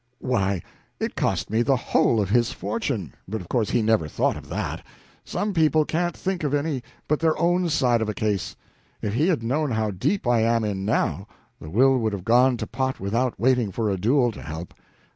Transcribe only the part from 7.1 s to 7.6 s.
their